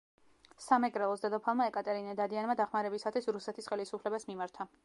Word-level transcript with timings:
სამეგრელოს 0.67 1.21
დედოფალმა 1.25 1.69
ეკატერინე 1.73 2.17
დადიანმა 2.23 2.57
დახმარებისათვის 2.65 3.33
რუსეთის 3.37 3.73
ხელისუფლებას 3.75 4.31
მიმართა. 4.33 4.71